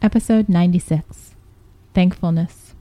[0.00, 1.34] Episode 96
[1.92, 2.74] Thankfulness.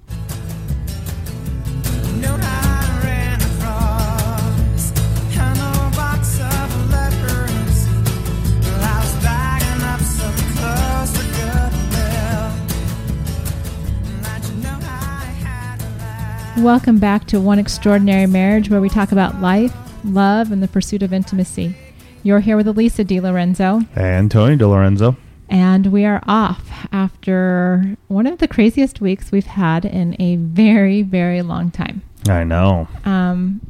[16.58, 21.02] Welcome back to One Extraordinary Marriage, where we talk about life, love, and the pursuit
[21.02, 21.76] of intimacy.
[22.22, 23.82] You're here with Elisa Di Lorenzo.
[23.96, 25.16] And Tony DiLorenzo.
[25.50, 31.02] And we are off after one of the craziest weeks we've had in a very,
[31.04, 32.02] very long time.
[32.28, 32.88] I know.
[33.06, 33.62] Um,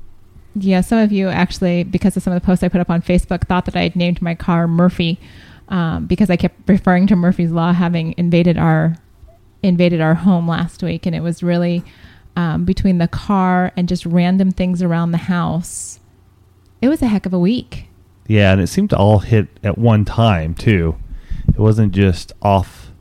[0.56, 3.02] yeah, some of you actually, because of some of the posts I put up on
[3.02, 5.20] Facebook, thought that I had named my car Murphy
[5.70, 8.96] um, because I kept referring to Murphy's Law having invaded our
[9.64, 11.84] invaded our home last week, and it was really
[12.36, 16.00] um, between the car and just random things around the house.
[16.82, 17.88] It was a heck of a week.
[18.28, 20.96] Yeah, and it seemed to all hit at one time too.
[21.58, 22.92] It wasn't just off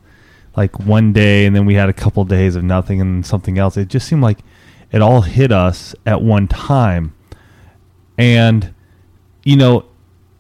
[0.57, 3.77] like one day and then we had a couple days of nothing and something else.
[3.77, 4.39] It just seemed like
[4.91, 7.15] it all hit us at one time.
[8.17, 8.73] And
[9.45, 9.85] you know,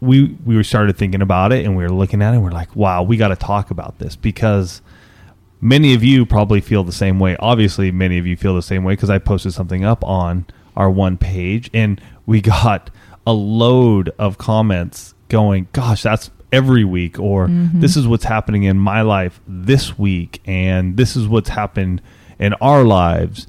[0.00, 2.74] we we started thinking about it and we were looking at it and we're like,
[2.74, 4.80] "Wow, we got to talk about this because
[5.60, 7.36] many of you probably feel the same way.
[7.38, 10.88] Obviously, many of you feel the same way because I posted something up on our
[10.88, 12.88] one page and we got
[13.26, 17.80] a load of comments going, "Gosh, that's every week," or Mhm.
[17.80, 22.00] "This is what's happening in my life this week," and "This is what's happened
[22.38, 23.46] in our lives."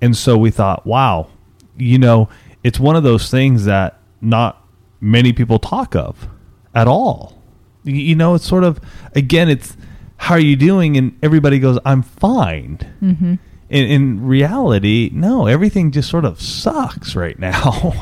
[0.00, 1.28] And so we thought, "Wow,
[1.76, 2.28] you know,
[2.62, 4.62] it's one of those things that not
[5.00, 6.28] many people talk of
[6.74, 7.38] at all."
[7.84, 8.80] You know, it's sort of
[9.14, 9.76] again, it's
[10.18, 13.34] how are you doing, and everybody goes, "I'm fine." Mm-hmm.
[13.70, 17.94] in, in reality, no, everything just sort of sucks right now,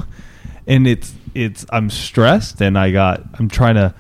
[0.67, 3.93] and it's it's I'm stressed, and I got I'm trying to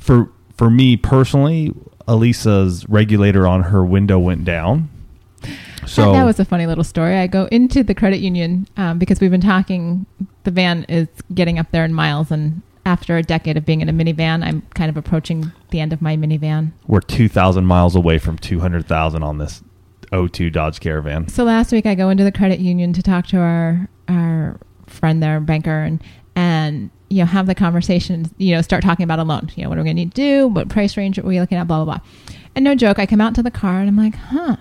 [0.00, 1.72] for for me personally,
[2.08, 4.88] Elisa's regulator on her window went down,
[5.86, 7.16] so that, was a funny little story.
[7.16, 10.06] I go into the credit union um, because we've been talking.
[10.44, 13.88] The van is getting up there in miles, and after a decade of being in
[13.88, 16.72] a minivan, I'm kind of approaching the end of my minivan.
[16.86, 19.62] we're two thousand miles away from two hundred thousand on this
[20.12, 21.28] O2 Dodge Caravan.
[21.28, 25.22] So last week, I go into the credit union to talk to our our friend
[25.22, 26.02] there, banker, and
[26.40, 28.30] and you know have the conversation.
[28.38, 29.50] You know, start talking about a loan.
[29.56, 30.48] You know, what are we going to need to do?
[30.48, 31.68] What price range are we looking at?
[31.68, 32.06] Blah blah blah.
[32.54, 34.56] And no joke, I come out to the car and I'm like, huh,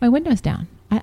[0.00, 0.68] my window's down.
[0.90, 1.02] I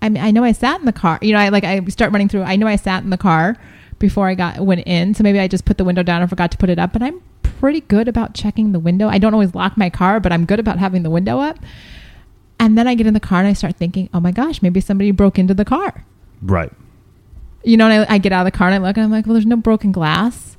[0.00, 1.18] I mean, I know I sat in the car.
[1.22, 2.42] You know, I like I start running through.
[2.42, 3.56] I know I sat in the car
[3.98, 5.12] before I got went in.
[5.14, 6.92] So maybe I just put the window down and forgot to put it up.
[6.92, 9.08] But I'm pretty good about checking the window.
[9.08, 11.58] I don't always lock my car, but I'm good about having the window up.
[12.60, 14.80] And then I get in the car and I start thinking, oh my gosh, maybe
[14.80, 16.04] somebody broke into the car.
[16.40, 16.72] Right.
[17.66, 19.10] You know, and I, I get out of the car and I look and I'm
[19.10, 20.56] like, well, there's no broken glass.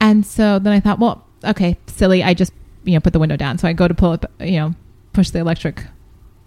[0.00, 2.22] And so then I thought, well, okay, silly.
[2.22, 2.52] I just,
[2.84, 3.58] you know, put the window down.
[3.58, 4.74] So I go to pull up, you know,
[5.12, 5.86] push the electric,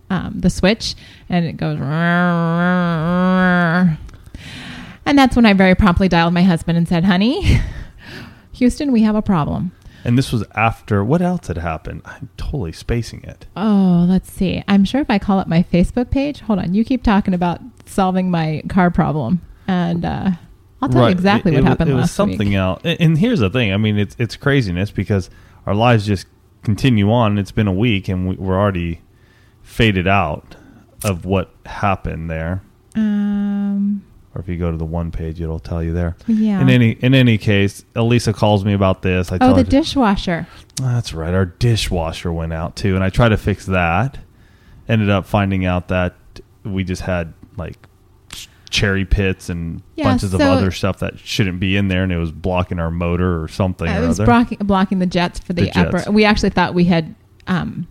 [0.09, 0.95] um, the switch
[1.29, 1.79] and it goes.
[5.07, 7.59] And that's when I very promptly dialed my husband and said, honey,
[8.53, 9.71] Houston, we have a problem.
[10.03, 12.03] And this was after what else had happened?
[12.05, 13.47] I'm totally spacing it.
[13.57, 14.63] Oh, let's see.
[14.67, 17.59] I'm sure if I call up my Facebook page, hold on, you keep talking about
[17.87, 20.31] solving my car problem, and uh,
[20.81, 22.57] I'll tell you exactly It- what it was- happened It was something week.
[22.57, 22.81] else.
[22.83, 23.73] And here's the thing.
[23.73, 25.29] I mean, it's it's craziness because
[25.65, 26.27] our lives just
[26.63, 27.37] continue on.
[27.37, 29.01] It's been a week, and we, we're already
[29.63, 30.55] faded out
[31.03, 32.61] of what happened there.
[32.95, 36.15] Um, Or if you go to the one page, it'll tell you there.
[36.27, 36.61] yeah.
[36.61, 39.31] In any in any case, Elisa calls me about this.
[39.31, 40.47] I oh, the her, dishwasher.
[40.81, 41.33] "Oh, that's right.
[41.33, 44.17] Our dishwasher went out too, and I tried to fix that.
[44.87, 46.15] Ended up finding out that
[46.63, 47.77] we just had like
[48.75, 52.17] cherry pits and Yeah, bunches of other stuff that shouldn't be in there, and it
[52.17, 53.87] was blocking our motor or something.
[53.87, 54.25] Uh, or it was other.
[54.27, 55.77] blocking, blocking the jets for the, The jets.
[56.05, 56.11] upper.
[56.11, 57.15] We actually thought we had
[57.47, 57.87] um,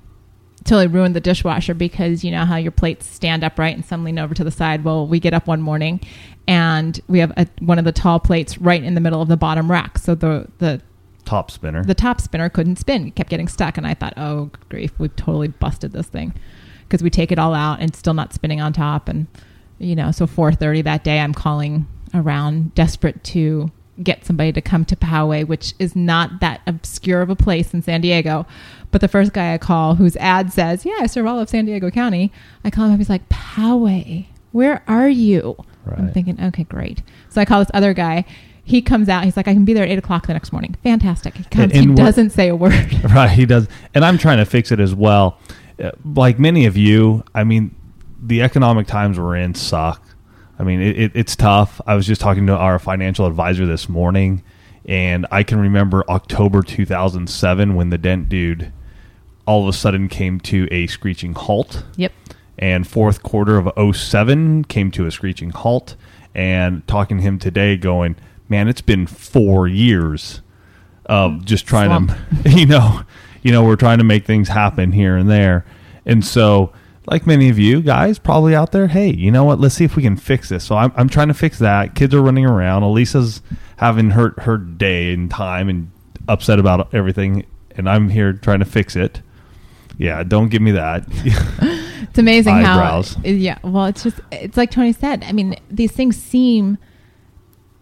[0.65, 4.19] totally ruined the dishwasher because you know how your plates stand upright and some lean
[4.19, 4.85] over to the side.
[4.85, 6.01] Well, we get up one morning
[6.47, 9.37] and we have a, one of the tall plates right in the middle of the
[9.37, 9.99] bottom rack.
[9.99, 10.83] So the the
[11.25, 11.83] top spinner.
[11.83, 13.09] the top spinner couldn't spin.
[13.09, 13.79] It kept getting stuck.
[13.79, 16.35] And I thought, oh, grief, we've totally busted this thing.
[16.83, 19.09] Because we take it all out and it's still not spinning on top.
[19.09, 19.27] And,
[19.79, 23.71] you know, so 4.30 that day, I'm calling around desperate to
[24.03, 27.83] get somebody to come to Poway, which is not that obscure of a place in
[27.83, 28.47] San Diego.
[28.91, 31.65] But the first guy I call, whose ad says, yeah, I serve all of San
[31.67, 32.33] Diego County,
[32.65, 32.99] I call him up.
[32.99, 35.57] He's like, Poway, where are you?
[35.99, 37.03] I'm thinking, okay, great.
[37.29, 38.25] So I call this other guy.
[38.65, 39.25] He comes out.
[39.25, 40.75] He's like, I can be there at eight o'clock the next morning.
[40.83, 41.37] Fantastic.
[41.37, 41.73] He comes.
[41.73, 42.73] He doesn't say a word.
[43.05, 45.39] Right, he does, and I'm trying to fix it as well.
[45.83, 47.75] Uh, Like many of you, I mean,
[48.25, 50.03] the economic times we're in suck.
[50.59, 51.81] I mean, it, it, it's tough.
[51.87, 54.43] I was just talking to our financial advisor this morning,
[54.87, 58.73] and I can remember October 2007 when the dent dude
[59.47, 61.85] all of a sudden came to a screeching halt.
[61.97, 62.13] Yep.
[62.59, 65.97] And fourth quarter of 07 came to a screeching halt.
[66.35, 68.17] And talking to him today, going,
[68.49, 70.41] man, it's been four years
[71.07, 72.17] of just trying to,
[72.51, 73.03] you know,
[73.43, 75.67] you know, we're trying to make things happen here and there.
[76.07, 76.73] And so,
[77.07, 79.61] like many of you guys probably out there, hey, you know what?
[79.61, 80.65] Let's see if we can fix this.
[80.65, 81.95] So I'm, I'm trying to fix that.
[81.95, 82.83] Kids are running around.
[82.83, 83.43] Elisa's
[83.77, 85.91] having her, her day and time and
[86.29, 87.45] upset about everything.
[87.77, 89.21] And I'm here trying to fix it.
[89.99, 91.05] Yeah, don't give me that.
[91.09, 93.15] it's amazing Eyebrows.
[93.15, 95.25] how, yeah, well, it's just, it's like Tony said.
[95.25, 96.79] I mean, these things seem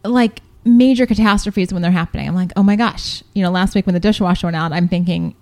[0.04, 2.28] like major catastrophes when they're happening.
[2.28, 3.22] I'm like, oh my gosh.
[3.34, 5.34] You know, last week when the dishwasher went out, I'm thinking,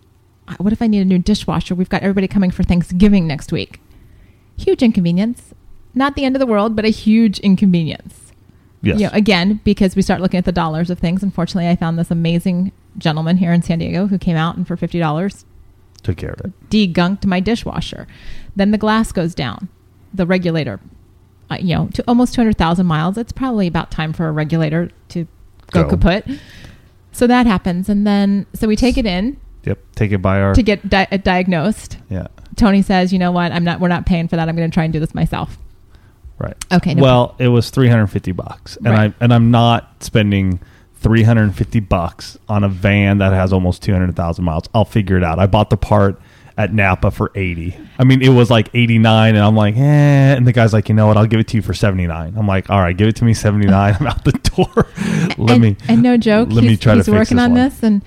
[0.58, 1.74] what if I need a new dishwasher?
[1.74, 3.80] We've got everybody coming for Thanksgiving next week.
[4.56, 5.54] Huge inconvenience.
[5.94, 8.32] Not the end of the world, but a huge inconvenience.
[8.82, 8.98] yes.
[9.00, 11.22] You know, again, because we start looking at the dollars of things.
[11.22, 14.76] Unfortunately, I found this amazing gentleman here in San Diego who came out and for
[14.76, 15.44] fifty dollars
[16.02, 16.70] Took care of it.
[16.70, 18.06] degunked my dishwasher.
[18.56, 19.68] Then the glass goes down,
[20.14, 20.80] the regulator.
[21.50, 23.18] Uh, you know, to almost two hundred thousand miles.
[23.18, 25.26] It's probably about time for a regulator to
[25.72, 25.90] go, Go.
[25.90, 26.24] kaput.
[27.12, 29.78] So that happens, and then so we take it in Yep.
[29.94, 30.54] Take it by our.
[30.54, 31.98] to get di- uh, diagnosed.
[32.08, 32.28] yeah.
[32.56, 33.52] Tony says, "You know what?
[33.52, 33.80] I'm not.
[33.80, 34.48] We're not paying for that.
[34.48, 35.58] I'm going to try and do this myself."
[36.38, 36.56] Right.
[36.72, 36.94] Okay.
[36.94, 39.10] No well, it was 350 bucks, and Right.
[39.20, 40.58] I and I'm not spending
[40.96, 44.64] 350 bucks on a van that has almost 200,000 miles.
[44.74, 45.38] I'll figure it out.
[45.38, 46.20] I bought the part
[46.58, 47.74] at Napa for 80.
[47.98, 49.80] I mean, it was like 89, and I'm like, eh.
[50.36, 51.16] And the guy's like, you know what?
[51.16, 52.34] I'll give it to you for 79.
[52.36, 53.96] I'm like, all right, give it to me 79.
[53.98, 54.86] I'm out the door.
[55.38, 55.76] let and, me.
[55.88, 58.02] and no joke, let he's, me try he's to working on this, and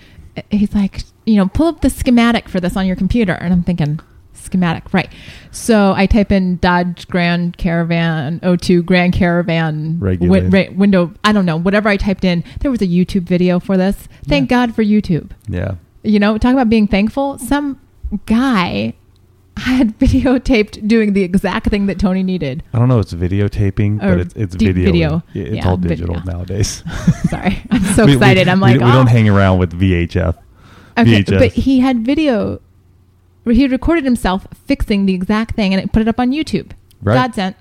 [0.51, 3.63] he's like, you know, pull up the schematic for this on your computer, and I'm
[3.63, 3.99] thinking,
[4.33, 5.09] schematic, right?
[5.51, 11.13] So I type in Dodge Grand Caravan O2 Grand Caravan wi- ra- window.
[11.23, 12.43] I don't know, whatever I typed in.
[12.59, 14.07] There was a YouTube video for this.
[14.25, 15.31] Thank God for YouTube.
[15.47, 15.75] Yeah.
[16.03, 17.37] You know, talk about being thankful.
[17.39, 17.79] Some
[18.25, 18.93] guy
[19.55, 22.63] had videotaped doing the exact thing that Tony needed.
[22.73, 22.99] I don't know.
[22.99, 24.85] It's videotaping, Or but it's, it's video.
[24.85, 25.23] video.
[25.33, 26.31] It's Yeah, all digital video.
[26.33, 26.83] nowadays.
[27.29, 28.47] Sorry, I'm so We- we- excited.
[28.49, 28.91] I'm we- like, we, oh.
[28.91, 30.35] don't hang around with VHF.
[30.97, 31.39] Okay, VHS.
[31.39, 32.61] but he had video.
[33.43, 36.71] where He recorded himself fixing the exact thing and it put it up on YouTube.
[37.01, 37.15] Right.
[37.15, 37.55] God sent.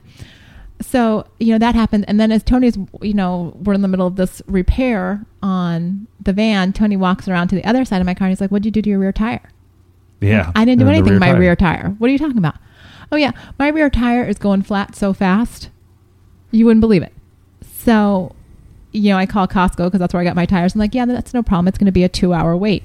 [0.81, 4.07] So you know that happened, and then as Tony's, you know, we're in the middle
[4.07, 6.73] of this repair on the van.
[6.73, 8.73] Tony walks around to the other side of my car and he's like, "What'd you
[8.73, 9.49] do to your rear tire?"
[10.21, 10.51] Yeah.
[10.55, 11.39] I didn't do anything to my tire.
[11.39, 11.95] rear tire.
[11.99, 12.57] What are you talking about?
[13.13, 15.69] Oh yeah, my rear tire is going flat so fast,
[16.51, 17.13] you wouldn't believe it.
[17.79, 18.35] So,
[18.93, 20.75] you know, I call Costco because that's where I got my tires.
[20.75, 21.69] I'm like, yeah, that's no problem.
[21.69, 22.83] It's going to be a two-hour wait.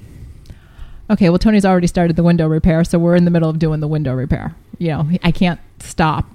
[1.10, 3.80] Okay, well, Tony's already started the window repair, so we're in the middle of doing
[3.80, 4.54] the window repair.
[4.78, 6.26] You know, I can't stop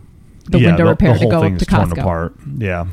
[0.50, 2.00] the Yeah, window repair to whole go up to Costco.
[2.00, 2.34] apart.
[2.58, 2.86] Yeah.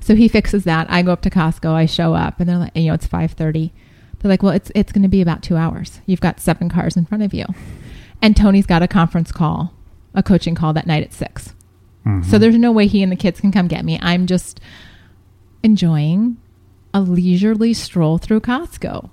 [0.00, 0.90] So he fixes that.
[0.90, 1.70] I go up to Costco.
[1.72, 3.72] I show up, and they're like, you know, it's five thirty.
[4.18, 6.00] They're like, well, it's it's going to be about two hours.
[6.06, 7.44] You've got seven cars in front of you,
[8.20, 9.72] and Tony's got a conference call,
[10.14, 11.54] a coaching call that night at 6
[12.06, 12.24] Mhm.
[12.24, 13.98] So there's no way he and the kids can come get me.
[14.02, 14.60] I'm just
[15.62, 16.36] enjoying
[16.94, 19.10] a leisurely stroll through Costco,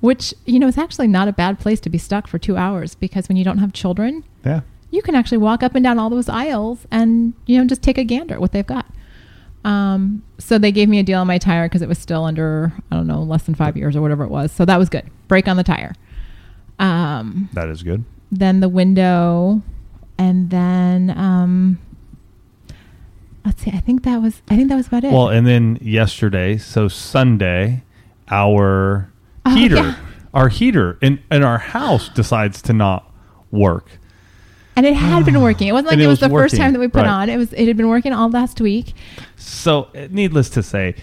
[0.00, 2.94] which you know is actually not a bad place to be stuck for two hours
[2.94, 4.60] because when you don't have children, yeah.
[4.90, 7.98] you can actually walk up and down all those aisles and you know just take
[7.98, 8.86] a gander at what they've got.
[9.64, 12.72] Um, so they gave me a deal on my tire because it was still under
[12.90, 14.52] I don't know less than five years or whatever it was.
[14.52, 15.10] So that was good.
[15.28, 15.92] Break on the tire.
[16.78, 18.04] Um, That is good.
[18.30, 19.62] then the window,
[20.18, 21.78] and then um,
[23.44, 23.70] let's see.
[23.72, 25.12] I think that was I think that was about it.
[25.12, 27.82] Well, and then yesterday, so Sunday,
[28.30, 29.10] our
[29.46, 29.96] Oh, heater, yeah.
[30.34, 33.10] our heater in, in our house decides to not
[33.50, 33.88] work.
[34.74, 35.68] and it had been working.
[35.68, 37.08] It wasn't like it it was, was the first time that we put right.
[37.08, 37.28] on.
[37.30, 38.92] It was it had been working all last week.
[39.36, 40.96] So, uh, needless to say,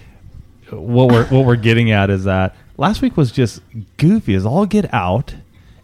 [0.70, 3.62] what we're what we're getting at is that last week was just
[3.98, 5.36] goofy as all get out.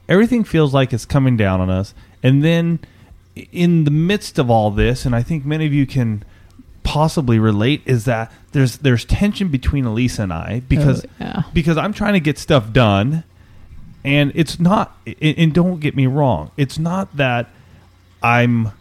[0.08, 2.80] Everything feels like it's coming down on us, and then
[3.51, 6.24] in the midst of all this, and I think many of you can
[6.89, 11.43] possibly relate, is that there's there's tension between Elisa and I because Oh, yeah.
[11.53, 13.24] because I'm trying to get stuff done,
[14.03, 14.98] and it's not.
[15.05, 17.48] And and don't get me wrong, it's not that
[18.24, 18.72] I'm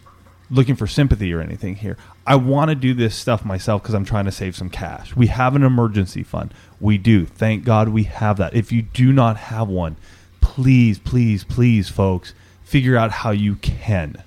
[0.50, 1.96] looking for sympathy or anything here.
[2.26, 5.14] I want to do this stuff myself because I'm trying to save some cash.
[5.16, 6.52] We have an emergency fund.
[6.80, 7.26] We do.
[7.26, 8.54] Thank God we have that.
[8.54, 9.96] If you do not have one,
[10.40, 12.32] please, please, please, folks,
[12.64, 14.22] figure out how you can.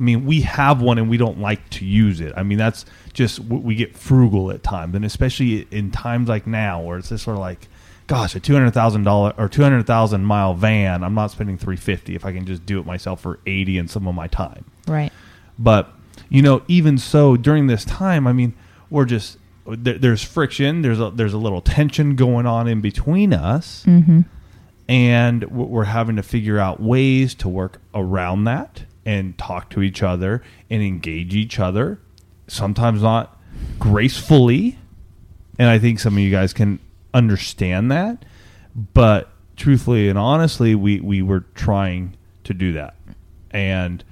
[0.00, 2.32] I mean, we have one and we don't like to use it.
[2.34, 6.80] I mean, that's just we get frugal at times, and especially in times like now,
[6.80, 7.68] where it's just sort of like,
[8.06, 11.04] gosh, a two hundred thousand dollar or two hundred thousand mile van.
[11.04, 13.90] I'm not spending three fifty if I can just do it myself for eighty and
[13.90, 14.64] some of my time.
[14.88, 15.12] Right.
[15.58, 15.92] But
[16.30, 18.54] you know, even so, during this time, I mean,
[18.88, 20.80] we're just there, there's friction.
[20.80, 24.20] There's a there's a little tension going on in between us, Mm-hmm.
[24.88, 30.02] and we're having to figure out ways to work around that and talk to each
[30.02, 32.00] other and engage each other.
[32.46, 33.38] Sometimes not
[33.78, 34.78] gracefully,
[35.58, 36.78] and I think some of you guys can
[37.14, 38.24] understand that.
[38.94, 42.94] But truthfully and honestly, we we were trying to do that,
[43.50, 44.04] and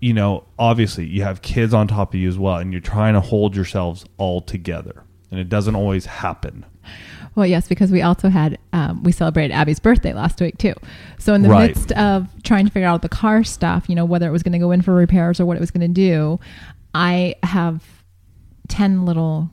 [0.00, 3.14] you know, obviously, you have kids on top of you as well, and you're trying
[3.14, 6.64] to hold yourselves all together, and it doesn't always happen.
[7.34, 10.74] Well, yes, because we also had um, we celebrated Abby's birthday last week too.
[11.18, 11.68] So in the Right.
[11.68, 14.52] midst of trying to figure out the car stuff, you know, whether it was going
[14.52, 16.40] to go in for repairs or what it was going to do,
[16.94, 17.84] I have
[18.68, 19.50] ten little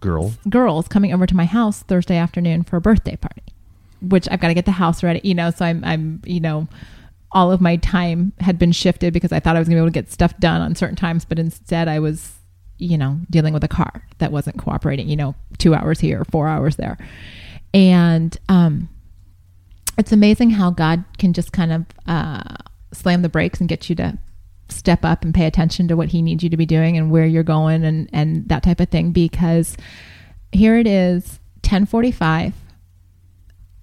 [0.00, 3.42] Girl, girls coming over to my house Thursday afternoon for a birthday party,
[4.02, 5.20] which I've got to get the house ready.
[5.24, 6.68] You know, so I'm I'm you know.
[7.36, 9.84] All of my time had been shifted because I thought I was going to be
[9.84, 12.34] able to get stuff done on certain times, but instead I was,
[12.78, 15.08] you know, dealing with a car that wasn't cooperating.
[15.08, 16.98] You know, two hours here, four hours there,
[17.72, 18.88] and um,
[19.98, 22.56] it's amazing how God can just kind of uh,
[22.92, 24.18] slam the brakes and get you to
[24.68, 27.26] step up and pay attention to what He needs you to be doing and where
[27.26, 29.12] you're going and and that type of thing.
[29.12, 29.76] Because
[30.52, 32.54] here it is, ten forty five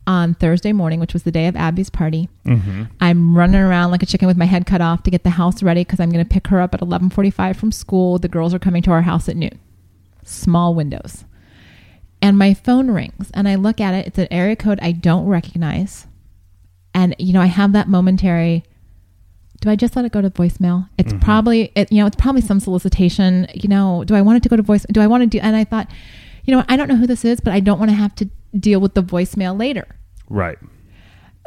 [0.08, 2.28] on Thursday morning, which was the day of Abby's party.
[2.46, 2.84] mm-hmm.
[3.00, 5.62] I'm running around like a chicken with my head cut off to get the house
[5.62, 8.18] ready because I'm going to pick her up at 11:45 from school.
[8.18, 9.60] The girls are coming to our house at noon.
[10.24, 11.26] Small windows.
[12.22, 14.08] And my phone rings and I look at it.
[14.08, 16.08] It's an area code I don't recognize.
[16.94, 18.64] And you know, I have that momentary
[19.62, 20.90] do I just let it go to voicemail?
[20.98, 21.22] It's Mhm.
[21.22, 24.50] probably it, you know, it's probably some solicitation, you know, do I want it to
[24.50, 25.88] go to voice do I want to do and I thought,
[26.46, 28.30] you know, I don't know who this is, but I don't want to have to
[28.58, 29.88] deal with the voicemail later.
[30.30, 30.58] right.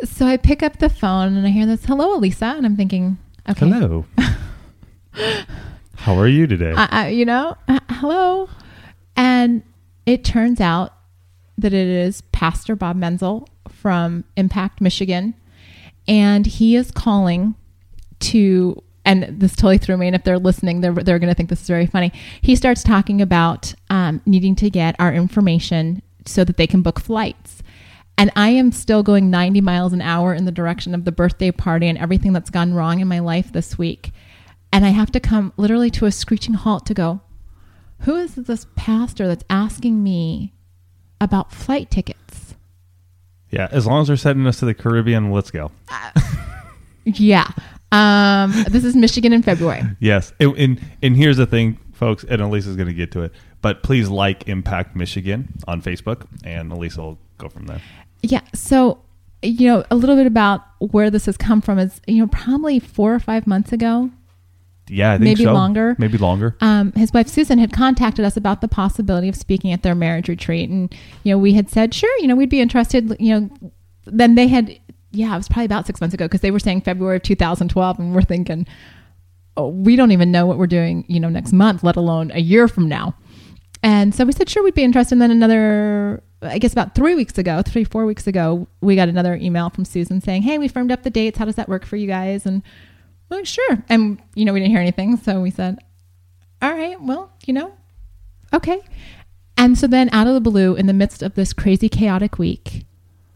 [0.02, 2.46] So I pick up the phone and I hear this, hello, Elisa.
[2.46, 3.16] And I'm thinking,
[3.48, 3.68] okay.
[3.68, 4.04] Hello.
[5.96, 6.72] How are you today?
[6.76, 8.48] I, I, you know, uh, hello.
[9.16, 9.62] And
[10.04, 10.94] it turns out
[11.56, 15.34] that it is Pastor Bob Menzel from Impact, Michigan.
[16.08, 17.54] And he is calling
[18.20, 20.08] to, and this totally threw me.
[20.08, 22.12] And if they're listening, they're, they're going to think this is very funny.
[22.42, 27.00] He starts talking about um, needing to get our information so that they can book
[27.00, 27.62] flights.
[28.16, 31.50] And I am still going 90 miles an hour in the direction of the birthday
[31.50, 34.12] party and everything that's gone wrong in my life this week.
[34.72, 37.20] And I have to come literally to a screeching halt to go,
[38.00, 40.52] who is this pastor that's asking me
[41.20, 42.54] about flight tickets?
[43.50, 45.70] yeah, as long as they're sending us to the Caribbean, let's go.
[47.04, 47.50] Yeah.
[47.92, 49.82] Um, this is Michigan in February.
[50.00, 53.32] Yes, and and, and here's the thing, folks, and Elisa's going to get to it,
[53.64, 57.80] but please like Impact Michigan on Facebook, and Elisa will go from there.
[58.20, 58.42] Yeah.
[58.52, 58.98] So,
[59.42, 62.78] you know, a little bit about where this has come from is, you know, probably
[62.78, 64.10] four or five months ago,
[64.88, 65.54] Yeah, I think Maybe so.
[65.54, 65.96] longer.
[65.98, 66.56] Maybe longer.
[66.60, 70.28] um, his wife Susan had contacted us about the possibility of speaking at their marriage
[70.28, 73.16] retreat, and you know we had said sure, you know we'd be interested.
[73.18, 73.50] You know,
[74.04, 74.78] then they had
[75.10, 77.98] yeah, it was probably about six months ago because they were saying February of 2012,
[77.98, 78.66] and we're thinking,
[79.56, 82.40] oh, we don't even know what we're doing, you know, next month, let alone a
[82.40, 83.14] year from now.
[83.84, 85.14] And so we said sure, we'd be interested.
[85.14, 89.10] And then another, I guess about three weeks ago, three four weeks ago, we got
[89.10, 91.36] another email from Susan saying, hey, we firmed up the dates.
[91.36, 92.46] How does that work for you guys?
[92.46, 92.62] And
[93.28, 93.84] we're like, sure.
[93.90, 95.78] And you know, we didn't hear anything, so we said,
[96.62, 97.74] all right, well, you know,
[98.54, 98.80] okay.
[99.58, 102.86] And so then out of the blue, in the midst of this crazy, chaotic week,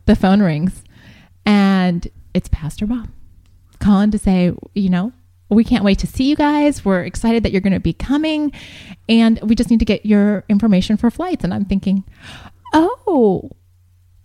[0.06, 0.82] the phone rings
[1.44, 3.10] and it's Pastor Bob
[3.80, 5.12] calling to say, you know,
[5.50, 6.84] we can't wait to see you guys.
[6.84, 8.52] We're excited that you're going to be coming
[9.08, 11.42] and we just need to get your information for flights.
[11.44, 12.04] And I'm thinking,
[12.74, 13.50] oh,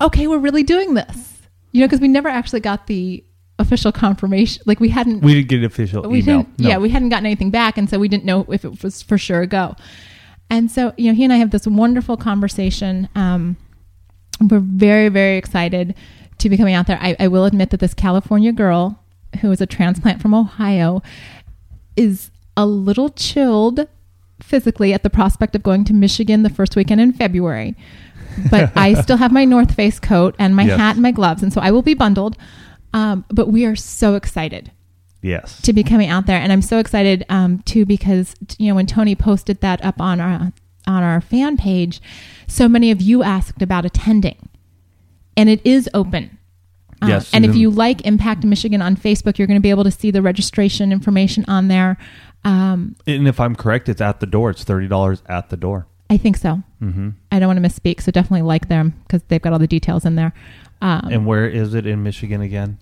[0.02, 1.42] okay, we're really doing this.
[1.72, 3.24] You know, because we never actually got the
[3.60, 4.62] official confirmation.
[4.66, 6.44] Like we hadn't We didn't get an official we email.
[6.44, 9.02] didn't yeah we hadn't gotten anything back and so we didn't know if it was
[9.04, 9.76] for sure a go
[10.50, 13.56] and so you know he and i have this wonderful conversation um,
[14.50, 15.94] we're very very excited
[16.40, 19.00] to be coming out there I, I will admit that this california girl
[19.38, 21.02] who is a transplant from ohio
[21.96, 23.88] is a little chilled
[24.42, 27.76] physically at the prospect of going to michigan the first weekend in february
[28.50, 30.80] but i still have my north face coat and my Yes.
[30.80, 32.38] hat and my gloves and so i will be bundled
[32.94, 34.72] um, but we are so excited
[35.24, 35.60] yes.
[35.64, 38.86] to be coming out there, and I'm so excited um, too because you know when
[38.86, 40.52] Tony posted that up on our
[40.86, 42.02] on our fan page,
[42.48, 44.50] so many of you asked about attending,
[45.36, 46.38] and it is open.
[47.04, 49.84] Uh, Yes, and if you like Impact Michigan on Facebook, you're going to be able
[49.84, 51.98] to see the registration information on there.
[52.46, 54.50] Um, and if I'm correct, it's at the door.
[54.50, 55.88] It's thirty dollars at the door.
[56.10, 56.62] I think so.
[56.82, 57.10] Mm-hmm.
[57.32, 60.06] I don't want to misspeak, so definitely like them because they've got all the details
[60.06, 60.34] in there.
[60.82, 62.78] Um, And where is it in Michigan again?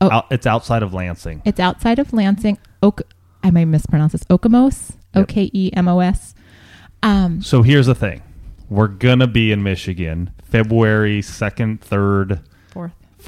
[0.00, 0.10] Oh.
[0.10, 1.42] Out, it's outside of Lansing.
[1.44, 2.58] It's outside of Lansing.
[2.82, 3.02] Oak,
[3.42, 4.24] I may mispronounce this.
[4.24, 4.96] Okemos.
[5.14, 5.24] O.
[5.24, 6.34] K E M O S.
[7.02, 8.22] Um, So here's the thing:
[8.68, 12.40] we're gonna be in Michigan February second, third,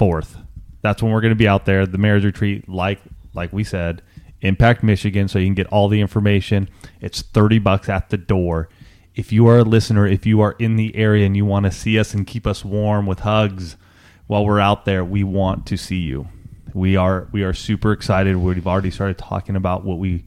[0.01, 0.35] fourth.
[0.81, 1.85] That's when we're going to be out there.
[1.85, 2.99] The marriage retreat, like
[3.35, 4.01] like we said,
[4.41, 6.69] Impact Michigan, so you can get all the information.
[7.01, 8.67] It's 30 bucks at the door.
[9.13, 11.71] If you are a listener, if you are in the area and you want to
[11.71, 13.77] see us and keep us warm with hugs
[14.25, 16.27] while we're out there, we want to see you.
[16.73, 18.35] We are we are super excited.
[18.37, 20.25] We've already started talking about what we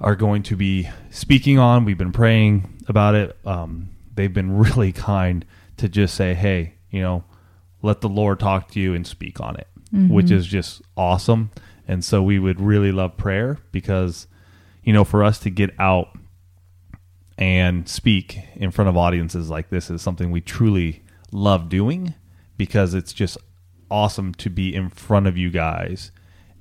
[0.00, 1.84] are going to be speaking on.
[1.84, 3.36] We've been praying about it.
[3.44, 5.44] Um, they've been really kind
[5.76, 7.24] to just say, "Hey, you know,
[7.82, 10.12] let the Lord talk to you and speak on it," Mm-hmm.
[10.12, 11.50] which is just awesome.
[11.86, 14.26] And so we would really love prayer because,
[14.84, 16.16] you know, for us to get out
[17.38, 22.14] and speak in front of audiences like this is something we truly love doing
[22.56, 23.36] because it's just
[23.90, 26.12] awesome to be in front of you guys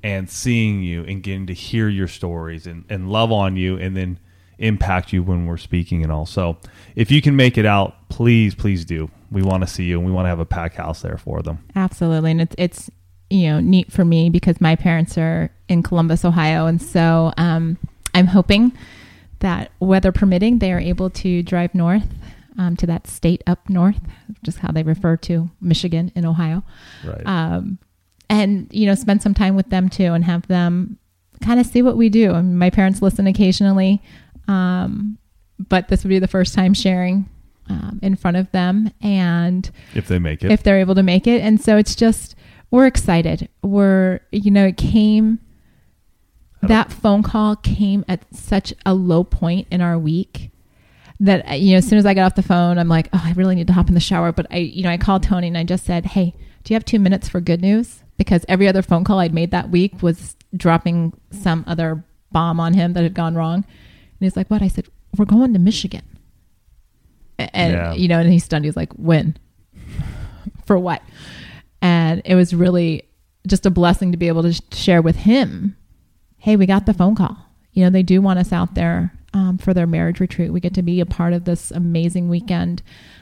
[0.04, 3.96] and seeing you and getting to hear your stories and, and love on you and
[3.96, 4.20] then
[4.58, 6.26] impact you when we're speaking and all.
[6.26, 6.58] So
[6.96, 9.10] if you can make it out, please, please do.
[9.32, 11.42] We want to see you and we want to have a pack house there for
[11.42, 11.60] them.
[11.76, 12.32] Absolutely.
[12.32, 12.92] And it's, it's,
[13.30, 16.66] you know, neat for me because my parents are in Columbus, Ohio.
[16.66, 17.78] And so um,
[18.14, 18.74] I'm hoping
[19.40, 22.08] that weather permitting, they are able to drive north
[22.58, 24.02] um, to that state up north,
[24.44, 26.64] just how they refer to Michigan in Ohio.
[27.06, 27.26] Right.
[27.26, 27.80] Um,
[28.30, 30.98] and, you know, spend some time with them too and have them
[31.42, 32.32] kind of see what we do.
[32.32, 34.02] I mean, my parents listen occasionally,
[34.48, 35.18] um,
[35.70, 37.30] but this would be the first time sharing
[37.72, 38.92] um, in front of them.
[39.02, 40.52] And, if they make it.
[40.52, 41.42] if they're able to make it.
[41.42, 42.36] And so it's just,
[42.70, 43.50] we're excited.
[43.64, 45.40] We're, you know, it came,
[46.62, 50.52] that phone call came at such a low point in our week
[51.20, 53.22] that, uh, you know, as soon as I got off the phone, I'm like, oh,
[53.24, 54.32] I really need to hop in the shower.
[54.32, 56.86] But I, you know, I called Tony and I just said, hey, do you have
[56.86, 58.04] two minutes for good news?
[58.18, 62.74] Because every other phone call I'd made that week was dropping some other bomb on
[62.74, 63.56] him that had gone wrong.
[63.56, 63.66] And
[64.20, 64.62] he's like, what?
[64.62, 64.88] I said,
[65.18, 66.04] we're going to Michigan.
[67.54, 67.94] And, Yeah.
[67.94, 68.66] you know, and he's stunned.
[68.66, 69.38] He's like, when?
[70.66, 71.02] For what?
[71.82, 73.04] And it was really
[73.48, 75.76] just a blessing to be able to sh- share with him
[76.38, 77.38] hey, we got the phone call.
[77.72, 80.52] You know, they do want us out there um, for their marriage retreat.
[80.52, 82.82] We get to be a part of this amazing weekend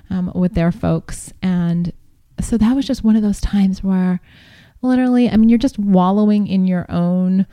[0.09, 1.33] um, with their folks.
[1.41, 1.91] And
[2.39, 4.21] so that was just one of those times where
[4.81, 7.45] literally, I mean, you're just wallowing in your own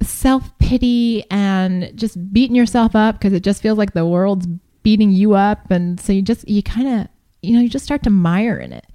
[0.00, 4.46] self pity and just beating yourself up because it just feels like the world's
[4.84, 5.68] beating you up.
[5.70, 7.08] And so you just, you kind of,
[7.42, 8.86] you know, you just start to mire in it.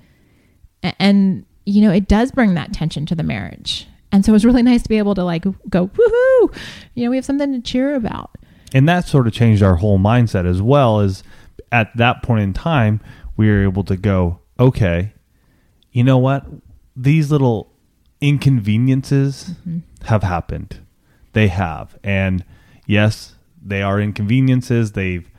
[0.97, 3.85] And, you know, it does bring that tension to the marriage.
[4.13, 6.55] And so it was really nice to be able to like go, woohoo,
[6.95, 8.31] you know, we have something to cheer about.
[8.73, 11.23] and that sort of changed our whole mindset as well as
[11.71, 13.01] at that point in time
[13.37, 15.13] we were able to go okay
[15.91, 16.45] you know what
[16.95, 17.71] these little
[18.21, 19.79] inconveniences mm-hmm.
[20.05, 20.79] have happened
[21.33, 22.43] they have and
[22.85, 25.29] yes they are inconveniences they've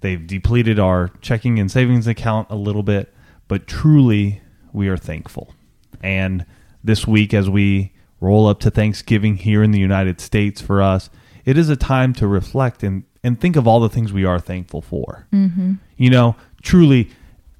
[0.00, 3.12] they've depleted our checking and savings account a little bit
[3.48, 4.40] but truly
[4.72, 5.54] we are thankful
[6.02, 6.44] and
[6.82, 11.10] this week as we roll up to Thanksgiving here in the United States for us,
[11.44, 14.38] it is a time to reflect and, and think of all the things we are
[14.38, 15.26] thankful for.
[15.32, 15.74] Mm-hmm.
[15.96, 17.10] You know, truly,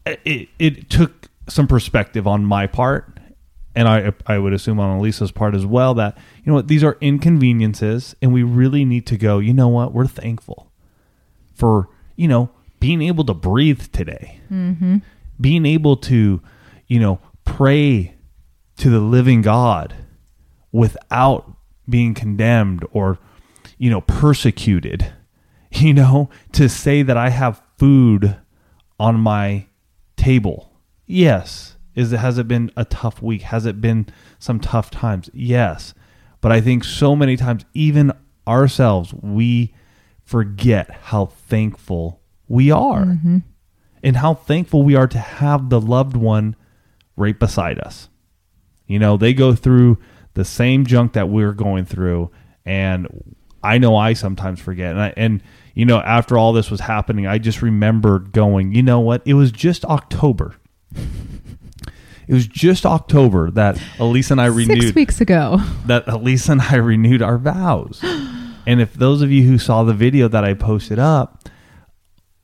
[0.06, 3.18] it, it took some perspective on my part,
[3.74, 6.84] and I, I would assume on Elisa's part as well, that, you know what, these
[6.84, 10.70] are inconveniences, and we really need to go, you know what, we're thankful
[11.54, 11.88] for,
[12.20, 14.98] you know, being able to breathe today, mm-hmm.
[15.40, 16.42] being able to,
[16.86, 18.14] you know, pray
[18.76, 19.94] to the living God
[20.70, 21.50] without
[21.88, 23.18] being condemned or
[23.78, 25.12] you know persecuted
[25.72, 28.36] you know to say that i have food
[29.00, 29.66] on my
[30.16, 30.70] table.
[31.06, 31.76] Yes.
[31.94, 33.42] Is it has it been a tough week?
[33.42, 34.06] Has it been
[34.38, 35.30] some tough times?
[35.32, 35.94] Yes.
[36.42, 38.12] But i think so many times even
[38.46, 39.72] ourselves we
[40.30, 43.38] forget how thankful we are mm-hmm.
[44.02, 46.54] and how thankful we are to have the loved one
[47.16, 48.08] right beside us
[48.90, 49.98] you know, they go through
[50.34, 52.32] the same junk that we're going through,
[52.64, 53.06] and
[53.62, 54.90] I know I sometimes forget.
[54.90, 55.44] And I, and
[55.76, 59.22] you know, after all this was happening, I just remembered going, you know what?
[59.24, 60.56] It was just October.
[62.28, 65.58] It was just October that Elise and I renewed Six weeks ago.
[65.86, 68.00] that Elisa and I renewed our vows.
[68.70, 71.48] And if those of you who saw the video that I posted up,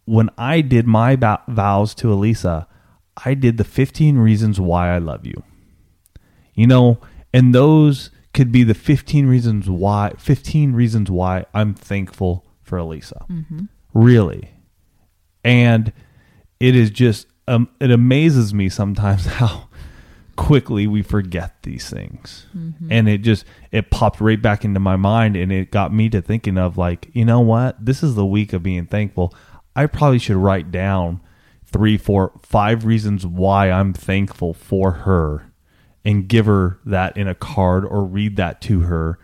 [0.06, 1.14] when I did my
[1.46, 2.66] vows to Elisa,
[3.24, 5.44] I did the 15 reasons why I love you.
[6.52, 6.98] You know,
[7.32, 13.24] and those could be the 15 reasons why 15 reasons why I'm thankful for Elisa.
[13.94, 14.50] Really.
[15.44, 15.92] And
[16.58, 19.65] it is just um, it amazes me sometimes how
[20.36, 22.46] quickly we forget these things.
[22.90, 26.22] And it just it popped right back into my mind and it got me to
[26.22, 27.84] thinking of like, you know what?
[27.84, 29.34] This is the week of being thankful.
[29.74, 31.20] I probably should write down
[31.64, 35.52] three, four, five reasons why I'm thankful for her
[36.04, 39.18] and give her that in a card or read that to her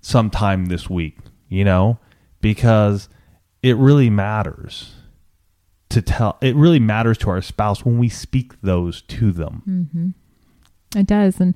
[0.00, 1.98] sometime this week, you know,
[2.40, 3.08] because
[3.62, 4.94] it really matters
[5.90, 9.62] to tell it really matters to our spouse when we speak those to them.
[9.68, 10.08] Mm-hmm.
[10.96, 11.54] It does, and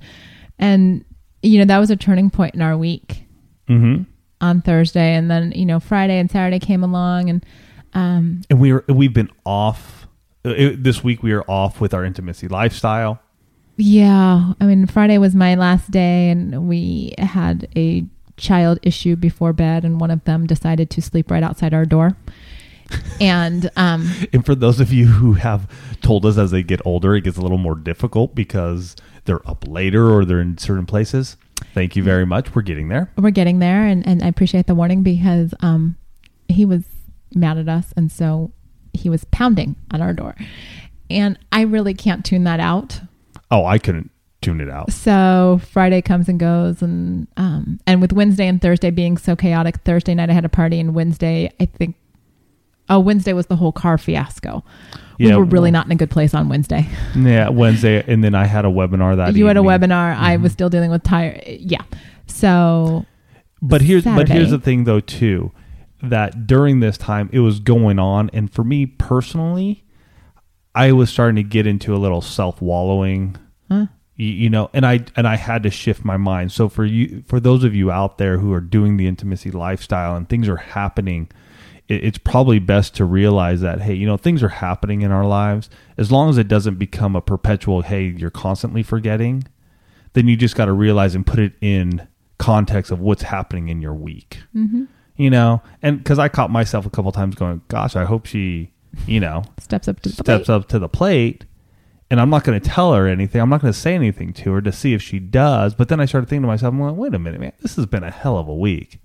[0.58, 1.04] and
[1.42, 3.24] you know that was a turning point in our week
[3.68, 4.02] Mm-hmm.
[4.40, 7.46] on Thursday, and then you know Friday and Saturday came along, and
[7.94, 10.06] um, And we were we've been off
[10.44, 11.22] uh, it, this week.
[11.22, 13.20] We are off with our intimacy lifestyle.
[13.76, 18.04] yeah, I mean Friday was my last day, and we had a
[18.36, 22.16] child issue before bed, and one of them decided to sleep right outside our door,
[23.20, 25.68] and um, And for those of you who have
[26.02, 29.64] told us as they get older, it gets a little more difficult because they're up
[29.66, 31.36] later or they're in certain places.
[31.74, 32.54] Thank you very much.
[32.54, 33.10] We're getting there.
[33.16, 35.96] we're getting there, and and I appreciate the warning because um,
[36.48, 36.84] he was
[37.34, 38.52] mad at us, and so
[38.92, 40.34] he was pounding on our door,
[41.08, 43.00] and I really can't tune that out.
[43.50, 44.92] Oh, I couldn't tune it out.
[44.92, 49.76] So Friday comes and goes, and um, and with Wednesday and Thursday being so chaotic,
[49.84, 51.96] Thursday night I had a party, and Wednesday I think,
[52.90, 54.64] oh Wednesday was the whole car fiasco.
[55.22, 56.88] We Yeah, were really not in a good place on Wednesday.
[57.14, 59.88] Yeah, Wednesday, and then I had a webinar that you had a evening.
[59.88, 60.16] webinar.
[60.16, 60.54] I was mm-hmm.
[60.54, 61.40] still dealing with tire.
[61.46, 61.82] Yeah.
[62.26, 63.06] So
[63.60, 65.52] But here's but here's the thing though too,
[66.02, 69.84] that during this time it was going on, and for me personally,
[70.74, 73.36] I was starting to get into a little self wallowing.
[73.70, 73.86] Huh?
[74.16, 76.50] You, you know, and I and I had to shift my mind.
[76.50, 80.16] So for you, for those of you out there who are doing the intimacy lifestyle
[80.16, 81.28] and things are happening,
[81.88, 85.26] it, it's probably best to realize that hey, you know, things are happening in our
[85.26, 85.68] lives.
[85.96, 89.44] As long as it doesn't become a perpetual hey, you're constantly forgetting,
[90.14, 92.06] then you just got to realize and put it in
[92.38, 94.40] context of what's happening in your week.
[94.54, 94.88] mhm.
[95.16, 98.72] You know, and because I caught myself a couple times going, "Gosh, I hope she,
[99.06, 100.54] you know, steps up to the steps plate.
[100.54, 101.44] up to the plate."
[102.10, 103.40] And I'm not going to tell her anything.
[103.40, 105.74] I'm not going to say anything to her to see if she does.
[105.74, 107.86] But then I started thinking to myself, I'm like, wait a minute, man, this has
[107.86, 108.98] been a hell of a week.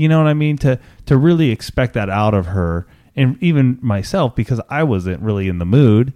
[0.00, 0.56] You know what I mean?
[0.58, 5.46] To to really expect that out of her, and even myself, because I wasn't really
[5.46, 6.14] in the mood.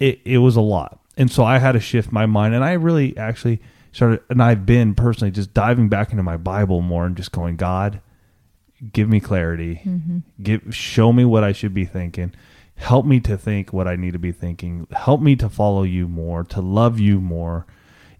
[0.00, 2.54] It it was a lot, and so I had to shift my mind.
[2.54, 3.60] And I really actually
[3.92, 7.56] started, and I've been personally just diving back into my Bible more and just going,
[7.56, 8.00] God,
[8.92, 10.22] give me clarity, Mhm.
[10.42, 12.32] give show me what I should be thinking.
[12.76, 14.86] Help me to think what I need to be thinking.
[14.92, 17.66] Help me to follow you more, to love you more.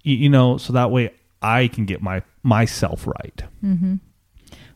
[0.03, 1.11] You, you know, so that way
[1.43, 3.43] I can get my myself right.
[3.63, 4.01] Mhm.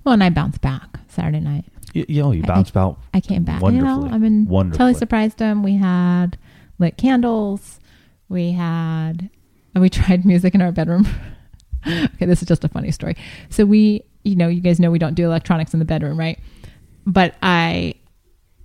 [0.04, 1.64] Well, and I bounced back Saturday night.
[1.92, 3.60] You, you know, you I- bounce about I came back.
[3.62, 4.08] You know.
[4.10, 4.78] I mean, Wonderfully.
[4.78, 5.62] totally surprised him.
[5.62, 6.38] We had
[6.78, 7.78] lit candles.
[8.28, 9.28] We had,
[9.74, 11.06] and we tried music in our bedroom.
[11.86, 13.16] okay, this is just a funny story.
[13.50, 16.38] So we, you know, you guys know we don't do electronics in the bedroom, right?
[17.06, 17.94] But I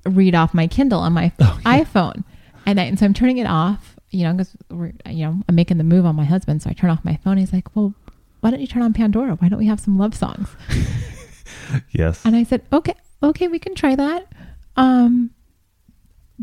[0.06, 1.84] read off my Kindle on my Oh, yeah.
[1.84, 2.24] iPhone,
[2.66, 3.96] and, I, and so I'm turning it off.
[4.10, 6.74] You know, because we're, you know, I'm making the move on my husband, so I
[6.74, 7.38] turn off my phone.
[7.38, 7.94] He's like, "Well,
[8.40, 9.36] why don't you turn on Pandora?
[9.36, 10.50] Why don't we have some love songs?"
[11.92, 12.26] yes.
[12.26, 14.32] And I said, okay, okay, we can try that.
[14.76, 15.32] Um,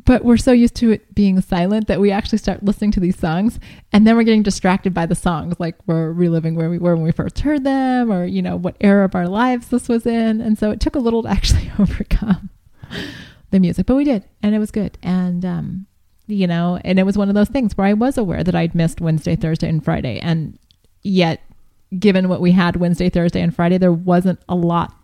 [0.04, 3.16] but we're so used to it being silent that we actually start listening to these
[3.16, 3.60] songs
[3.92, 5.54] and then we're getting distracted by the songs.
[5.60, 8.76] Like we're reliving where we were when we first heard them or, you know, what
[8.80, 10.40] era of our lives this was in.
[10.40, 12.50] And so it took a little to actually overcome
[13.50, 14.24] the music, but we did.
[14.42, 14.98] And it was good.
[15.02, 15.86] And, um,
[16.26, 18.74] you know, and it was one of those things where I was aware that I'd
[18.74, 20.18] missed Wednesday, Thursday, and Friday.
[20.18, 20.58] And
[21.02, 21.40] yet,
[21.98, 24.94] given what we had Wednesday, Thursday, and Friday, there wasn't a lot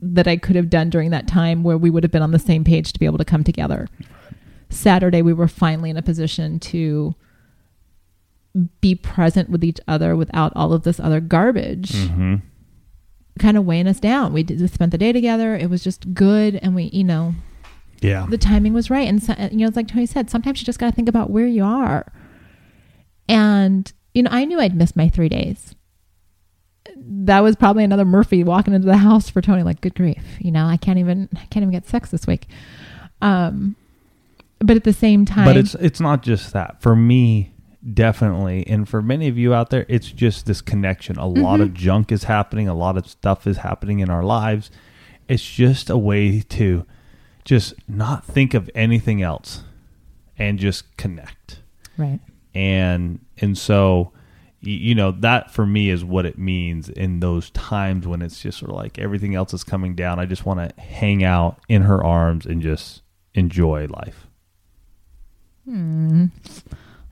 [0.00, 2.38] that I could have done during that time where we would have been on the
[2.38, 3.86] same page to be able to come together.
[4.70, 7.14] Saturday, we were finally in a position to
[8.80, 12.36] be present with each other without all of this other garbage hmm
[13.38, 14.34] kind of weighing us down.
[14.34, 15.56] We did, spent the day together.
[15.56, 16.56] It was just good.
[16.56, 17.34] And we, you know,
[18.02, 18.26] Yeah.
[18.28, 19.08] the timing was right.
[19.08, 21.30] And, so, you know, it's like Tony said, sometimes you just got to think about
[21.30, 22.12] where you are.
[23.30, 25.74] And, you know, I knew I'd miss my three days.
[27.02, 30.50] That was probably another Murphy walking into the house for Tony, like, good grief, you
[30.52, 32.46] know, I can't even, I can't even get sex this week.
[33.22, 33.74] Um,
[34.58, 36.82] but at the same time, But it's it's not just that.
[36.82, 37.52] For me,
[37.94, 41.16] definitely, and for many of you out there, it's just this connection.
[41.16, 41.62] A lot Mhm.
[41.62, 42.68] of junk is happening.
[42.68, 44.70] A lot of stuff is happening in our lives.
[45.28, 46.84] It's just a way to
[47.44, 49.64] just not think of anything else
[50.38, 51.60] and just connect.
[51.96, 52.20] right.
[52.54, 54.10] and and so
[54.62, 58.58] you know that for me is what it means in those times when it's just
[58.58, 61.80] sort of like everything else is coming down i just want to hang out in
[61.82, 63.00] her arms and just
[63.34, 64.26] enjoy life
[65.64, 66.26] Hmm.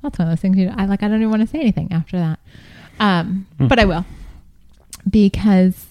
[0.02, 1.02] That's one of those things you I like.
[1.02, 2.38] I don't even want to say anything after that,
[2.98, 3.68] um, Hmm.
[3.68, 4.04] but I will
[5.08, 5.86] because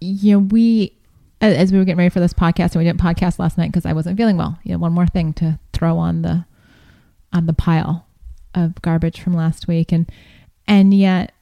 [0.00, 0.92] you know we
[1.40, 3.84] as we were getting ready for this podcast and we didn't podcast last night because
[3.84, 4.58] I wasn't feeling well.
[4.64, 6.44] You know, one more thing to throw on the
[7.32, 8.06] on the pile
[8.54, 10.10] of garbage from last week, and
[10.66, 11.32] and yet,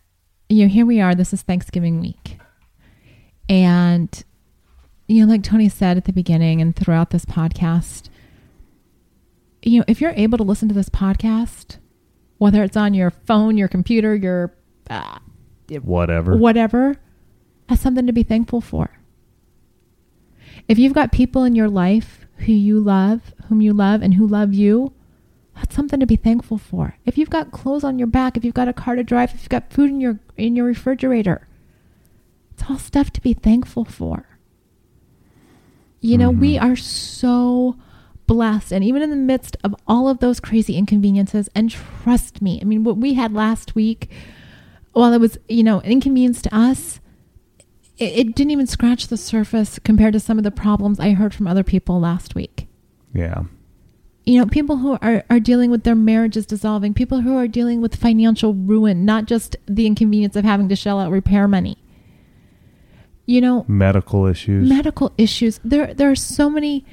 [0.48, 1.14] you know, here we are.
[1.14, 2.38] This is Thanksgiving week,
[3.48, 4.24] and
[5.06, 8.08] you know, like Tony said at the beginning and throughout this podcast,
[9.62, 11.78] you know, if you're able to listen to this podcast,
[12.38, 14.54] whether it's on your phone, your computer, your
[14.90, 15.18] uh,
[15.84, 16.36] Whatever.
[16.36, 16.96] whatever,
[17.68, 18.90] that's something to be thankful for.
[20.68, 24.26] If you've got people in your life who you love, whom you love, and who
[24.26, 24.92] love you,
[25.54, 26.96] that's something to be thankful for.
[27.04, 29.42] If you've got clothes on your back, if you've got a car to drive, if
[29.42, 31.46] you've got food in your in your refrigerator,
[32.52, 34.26] it's all stuff to be thankful for.
[36.00, 36.72] You know, we mm-hmm.
[36.72, 37.76] are so
[38.26, 42.58] blessed, and even in the midst of all of those crazy inconveniences, and trust me,
[42.60, 44.10] I mean, what we had last week,
[44.92, 47.00] while it was you know an inconvenience to us,
[47.96, 51.32] it, it didn't even scratch the surface compared to some of the problems I heard
[51.32, 52.66] from other people last week
[53.14, 53.44] Yeah.
[54.26, 56.94] You know people who are, are dealing with their marriages dissolving.
[56.94, 60.98] People who are dealing with financial ruin not just the inconvenience of having to shell
[60.98, 61.76] out repair money.
[63.26, 64.68] You know Medical issues.
[64.68, 65.60] medical issues.
[65.64, 66.84] There there are so many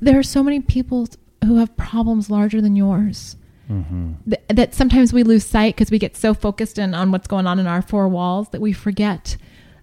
[0.00, 1.08] there are so many people
[1.44, 3.36] who have problems larger than yours
[3.68, 7.26] hmm th- that sometimes we lose sight because we get so focused in on what's
[7.26, 9.36] going on in our four walls that we forget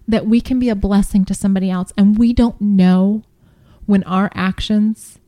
[0.08, 1.92] that we can be a blessing to somebody else.
[1.96, 3.22] And we don't know
[3.86, 5.18] when our actions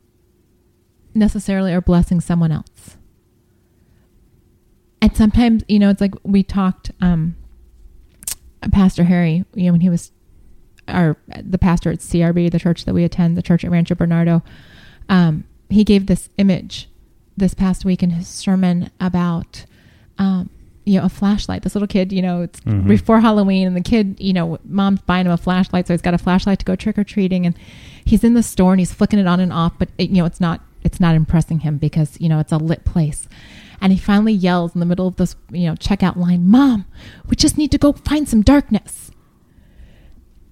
[1.17, 2.97] necessarily are blessing someone else.
[5.03, 7.37] And sometimes you know it's like we talked um
[8.73, 10.11] pastor harry you know when he was
[10.89, 14.43] our the pastor at crb the church that we attend the church at rancho bernardo
[15.09, 16.89] um he gave this image
[17.37, 19.65] this past week in his sermon about
[20.19, 20.51] um
[20.85, 21.63] you know a flashlight.
[21.63, 22.87] This little kid you know it's Mhm.
[22.89, 26.15] before halloween and the kid you know mom's buying him a flashlight so he's got
[26.15, 27.45] a flashlight to go trick-or-treating.
[27.47, 27.57] And
[28.05, 30.25] he's in the store and he's flicking it on and off but it, you know
[30.25, 33.29] it's not it's not impressing him because you know it's a lit place
[33.81, 36.87] and he finally yells in the middle of this you know checkout line mom
[37.29, 39.11] we just need to go find some darkness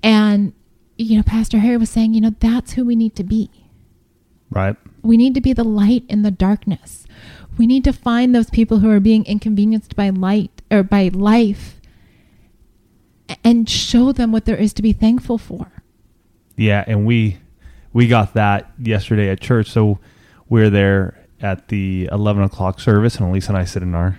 [0.03, 0.53] and
[0.99, 3.51] you know pastor harry was saying you know that's who we need to be
[4.51, 4.77] Right.
[5.03, 7.07] we need to be the light in the darkness.
[7.59, 11.81] We need to find those people who are being inconvenienced by light or by life
[13.43, 15.73] and show them what there is to be thankful for.
[16.57, 17.39] Yeah, and we
[17.93, 19.71] we got that yesterday at church.
[19.71, 19.99] So
[20.49, 24.19] we're there at the eleven o'clock service, and Elise and I sit in our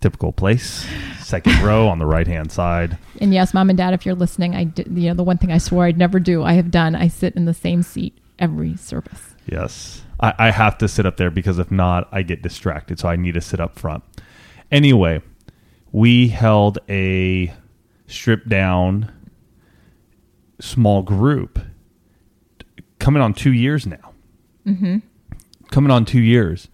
[0.00, 0.86] typical place,
[1.20, 2.98] second row on the right hand side.
[3.20, 5.50] And yes, mom and dad, if you're listening, I did, you know, the one thing
[5.50, 6.94] I swore I'd never do, I have done.
[6.94, 9.34] I sit in the same seat every service.
[9.46, 10.02] Yes.
[10.20, 12.98] I, I have to sit up there because if not, I get distracted.
[12.98, 14.04] So I need to sit up front.
[14.70, 15.22] Anyway,
[15.92, 17.52] we held a
[18.06, 19.10] stripped down
[20.60, 21.58] small group
[22.98, 24.12] coming on two years now.
[24.66, 24.98] Mm-hmm.
[25.76, 26.68] Coming on two years.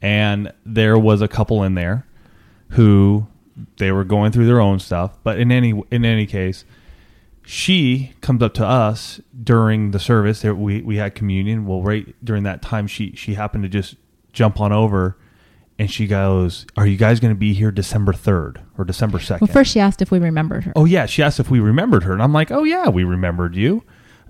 [0.00, 2.06] And there was a couple in there
[2.68, 3.26] who
[3.78, 5.18] they were going through their own stuff.
[5.24, 6.64] But in any in any case,
[7.44, 12.14] she comes up to us during the service that we, we had communion well right
[12.24, 13.96] during that time she she happened to just
[14.32, 15.16] jump on over
[15.76, 19.40] and she goes are you guys going to be here december 3rd or december 2nd
[19.42, 20.72] Well, first she asked if we remembered her.
[20.76, 23.54] oh yeah she asked if we remembered her and i'm like oh yeah we remembered
[23.56, 23.82] you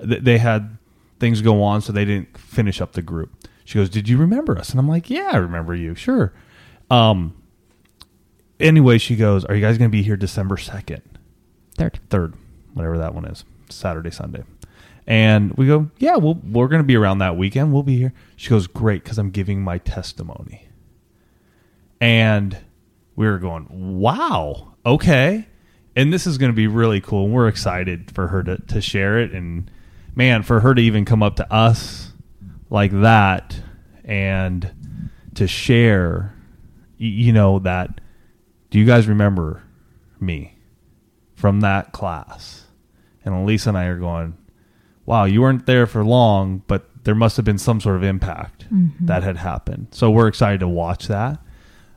[0.03, 0.77] Th- they had
[1.21, 4.57] things go on so they didn't finish up the group she goes did you remember
[4.57, 6.33] us and i'm like yeah i remember you sure
[6.91, 7.35] um
[8.61, 11.01] anyway she goes are you guys going to be here december 2nd
[11.77, 11.99] Third.
[12.09, 12.35] third,
[12.73, 14.45] whatever that one is, Saturday, Sunday.
[15.07, 17.73] And we go, yeah, we'll, we're going to be around that weekend.
[17.73, 18.15] We'll be here.
[18.37, 20.69] She goes, great, because I'm giving my testimony.
[22.01, 22.57] And
[23.17, 25.47] we were going, wow, okay.
[25.95, 27.29] And this is going to be really cool.
[27.29, 29.33] We're excited for her to, to share it.
[29.33, 29.71] And
[30.15, 32.04] man, for her to even come up to us
[32.71, 33.61] like that
[34.05, 36.35] and to share,
[36.99, 38.01] you know, that,
[38.71, 39.63] do you guys remember
[40.21, 40.55] me?
[41.45, 42.65] from that class.
[43.23, 44.39] And Elisa and I are going,
[45.05, 48.67] wow, you weren't there for long, but there must have been some sort of impact
[48.73, 49.05] mm-hmm.
[49.05, 49.89] that had happened.
[49.91, 51.39] So we're excited to watch that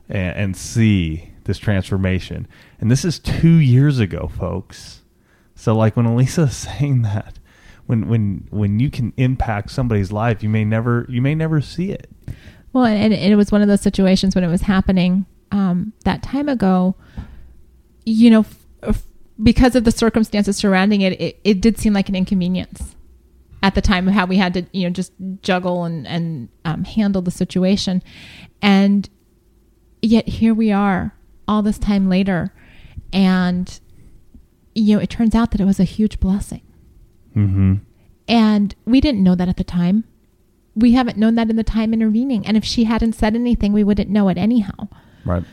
[0.06, 2.46] and, and see this transformation.
[2.78, 5.00] And this is two years ago, folks.
[5.54, 7.38] So like when Elisa is saying that,
[7.88, 11.90] when when when you can impact somebody's life, you may never you may never see
[11.90, 12.08] it.
[12.74, 16.22] Well, and, and it was one of those situations when it was happening um, that
[16.22, 16.96] time ago.
[18.04, 19.06] You know, f- f-
[19.42, 22.94] because of the circumstances surrounding it, it, it did seem like an inconvenience
[23.62, 26.84] at the time of how we had to, you know, just juggle and and um,
[26.84, 28.02] handle the situation,
[28.60, 29.08] and
[30.02, 31.14] yet here we are,
[31.48, 32.52] all this time later,
[33.14, 33.80] and
[34.74, 36.60] you know, it turns out that it was a huge blessing.
[37.38, 37.74] Mm-hmm.
[38.26, 40.04] And we didn't know that at the time.
[40.74, 42.46] We haven't known that in the time intervening.
[42.46, 44.88] And if she hadn't said anything, we wouldn't know it anyhow.
[45.24, 45.44] Right.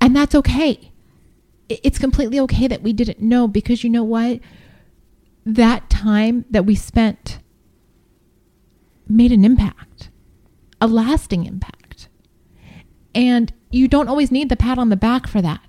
[0.00, 0.92] And that's okay.
[1.68, 4.40] It's completely okay that we didn't know because you know what?
[5.44, 7.38] That time that we spent
[9.08, 10.10] made an impact,
[10.80, 12.08] a lasting impact.
[13.14, 15.65] And you don't always need the pat on the back for that.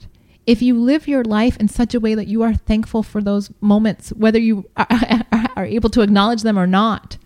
[0.48, 3.52] If you live your life in such a way that you are thankful for those
[3.60, 4.88] moments, whether you are,
[5.58, 7.18] are able to acknowledge them or not,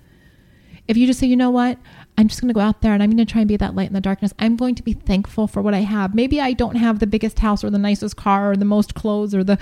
[0.88, 1.78] if you just say, you know what,
[2.18, 3.76] I'm just going to go out there and I'm going to try and be that
[3.76, 4.34] light in the darkness.
[4.40, 6.16] I'm going to be thankful for what I have.
[6.16, 9.36] Maybe I don't have the biggest house or the nicest car or the most clothes
[9.36, 9.60] or the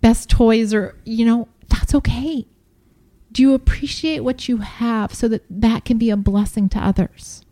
[0.00, 2.46] best toys or, you know, that's okay.
[3.30, 7.44] Do you appreciate what you have so that that can be a blessing to others?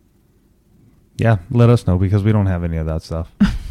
[1.18, 3.35] Yeah, let us know because we don't have any of that stuff.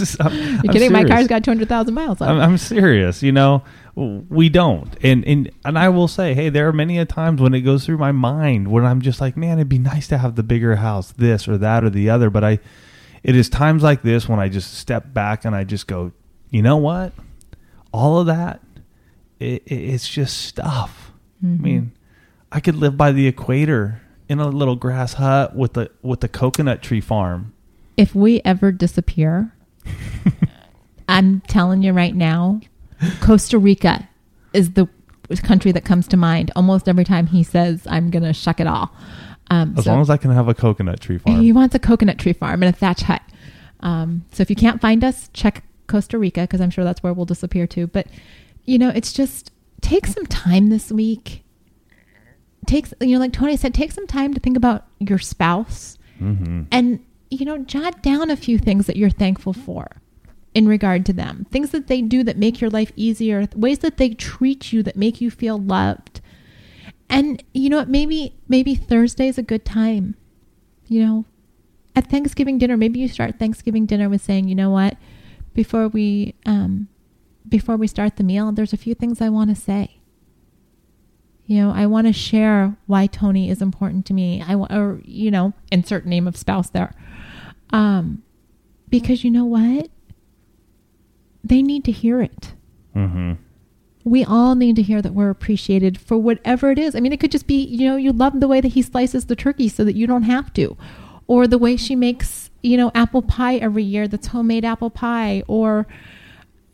[0.20, 0.92] I'm, You're I'm kidding?
[0.92, 2.40] My car's got 200,000 miles on I'm, it.
[2.42, 3.22] I'm serious.
[3.22, 3.62] You know,
[3.96, 7.54] we don't, and and and I will say, hey, there are many a times when
[7.54, 10.34] it goes through my mind when I'm just like, man, it'd be nice to have
[10.34, 12.28] the bigger house, this or that or the other.
[12.30, 12.58] But I,
[13.22, 16.12] it is times like this when I just step back and I just go,
[16.50, 17.12] you know what,
[17.92, 18.60] all of that,
[19.40, 21.12] it, it, it's just stuff.
[21.42, 21.60] I Mhm.
[21.60, 21.92] mean,
[22.50, 26.28] I could live by the equator in a little grass hut with the with the
[26.28, 27.52] coconut tree farm.
[27.96, 29.52] if we ever disappear,
[31.08, 32.60] I'm telling you right now,
[33.20, 34.08] Costa Rica
[34.52, 34.88] is the
[35.42, 38.66] country that comes to mind almost every time he says, I'm going to shuck it
[38.66, 38.94] all.
[39.50, 41.40] Um, As so long as I can have a coconut tree farm.
[41.40, 43.22] he wants a coconut tree farm and a thatch hut.
[43.80, 47.12] Um, so if you can't find us, check Costa Rica because I'm sure that's where
[47.12, 47.86] we'll disappear to.
[47.86, 48.06] But,
[48.64, 49.50] you know, it's just
[49.82, 51.42] take some time this week.
[52.66, 56.62] Takes, you know, like Tony said, take some time to think about your spouse hmm
[56.70, 60.02] and you know jot down a few things that you're thankful for
[60.54, 61.46] in regard to them.
[61.50, 63.48] Things that they do that make your life easier.
[63.56, 66.20] Ways that they treat you that make you feel loved.
[67.10, 70.16] And you know what maybe maybe thursday is a good time
[70.86, 71.24] you know.
[71.96, 74.96] At thanksgiving dinner maybe you start thanksgiving dinner with saying you know what?
[75.54, 76.88] Before we um
[77.48, 79.98] before we start the meal there's a few things i want to say
[81.46, 84.42] you know, I want to share why Tony is important to me.
[84.46, 86.94] I want, or you know, insert name of spouse there,
[87.70, 88.22] um,
[88.88, 89.88] because you know what,
[91.42, 92.54] they need to hear it.
[92.94, 93.32] hmm
[94.04, 96.94] We all need to hear that we're appreciated for whatever it is.
[96.94, 99.26] I mean, it could just be, you know, you love the way that he slices
[99.26, 100.76] the turkey so that you don't have to,
[101.26, 105.42] or the way she makes, you know, apple pie every year that's homemade apple pie,
[105.46, 105.86] or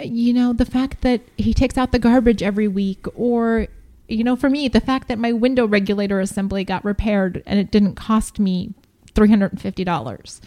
[0.02, 3.66] you know, the fact that he takes out the garbage every week, or
[4.10, 7.70] you know, for me, the fact that my window regulator assembly got repaired and it
[7.70, 8.74] didn't cost me
[9.14, 10.40] three hundred and fifty dollars.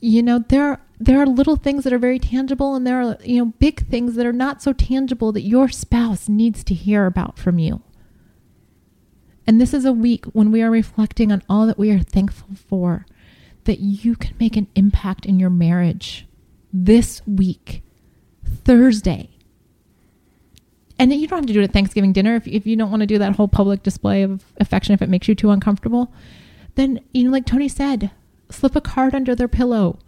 [0.00, 3.38] You know, there there are little things that are very tangible, and there are you
[3.38, 7.38] know big things that are not so tangible that your spouse needs to hear about
[7.38, 7.82] from you.
[9.46, 12.54] And this is a week when we are reflecting on all that we are thankful
[12.68, 13.06] for,
[13.64, 16.26] that you can make an impact in your marriage
[16.70, 17.82] this week,
[18.44, 19.37] Thursday.
[20.98, 23.00] And you don't have to do it at Thanksgiving dinner if, if you don't want
[23.00, 26.12] to do that whole public display of affection if it makes you too uncomfortable.
[26.74, 28.10] Then, you know, like Tony said,
[28.50, 29.98] slip a card under their pillow,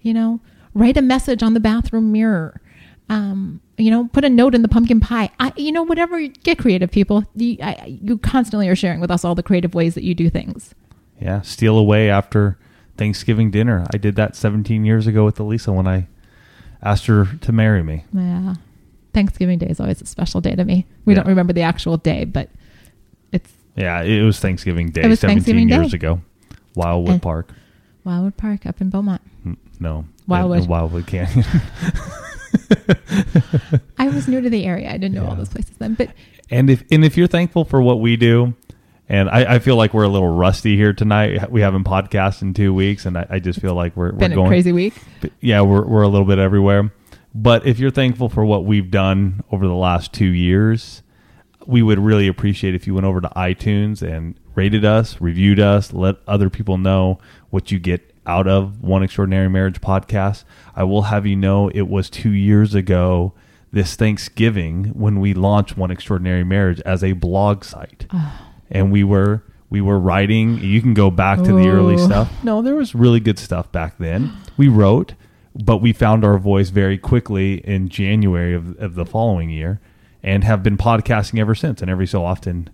[0.00, 0.40] you know,
[0.74, 2.60] write a message on the bathroom mirror.
[3.08, 5.30] Um, you know, put a note in the pumpkin pie.
[5.38, 6.20] I, you know, whatever.
[6.26, 7.24] Get creative, people.
[7.34, 10.28] You, I, you constantly are sharing with us all the creative ways that you do
[10.28, 10.74] things.
[11.20, 12.58] Yeah, steal away after
[12.96, 13.86] Thanksgiving dinner.
[13.92, 16.08] I did that 17 years ago with Alisha when I
[16.82, 18.04] asked her to marry me.
[18.12, 18.54] Yeah,
[19.16, 20.84] Thanksgiving Day is always a special day to me.
[21.06, 21.20] We Yeah.
[21.20, 22.50] don't remember the actual day, but
[23.32, 25.96] it's Yeah, it was Thanksgiving Day was 17 Thanksgiving years Day.
[25.96, 26.20] ago.
[26.74, 27.48] Wildwood And- Park.
[28.04, 29.22] Wildwood Park up in Beaumont.
[29.46, 30.04] Mm, No.
[30.28, 30.68] Wildwood.
[30.68, 31.44] Wildwood Canyon.
[33.98, 34.88] I was new to the area.
[34.90, 36.10] I didn't know all those places then, but
[36.50, 38.54] and if and if you're thankful for what we do,
[39.08, 41.50] and I, I feel like we're a little rusty here tonight.
[41.50, 44.32] We haven't podcasted in two weeks, and I, I just feel like we're, we're been
[44.32, 44.94] a going crazy week.
[45.40, 46.92] Yeah, we're we're a little bit everywhere.
[47.38, 51.02] But if you're thankful for what we've done over the last two years,
[51.66, 55.92] we would really appreciate if you went over to iTunes and rated us, reviewed us,
[55.92, 57.18] let other people know
[57.50, 60.44] what you get out of One Extraordinary Marriage podcast.
[60.74, 63.34] I will have you know it was two years ago
[63.70, 68.06] this Thanksgiving when we launched One Extraordinary Marriage as a blog site.
[68.12, 68.50] Ah.
[68.70, 72.32] And we were we were writing you can go back to the early stuff.
[72.42, 74.32] No, there was really good stuff back then.
[74.56, 75.12] We wrote,
[75.64, 79.80] but we found our voice very quickly in January of, of the following year
[80.22, 81.80] and have been podcasting ever since.
[81.80, 82.70] And every so often